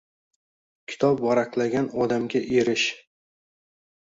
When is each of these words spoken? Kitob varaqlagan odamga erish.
Kitob 0.91 1.21
varaqlagan 1.27 1.91
odamga 2.07 2.41
erish. 2.63 2.87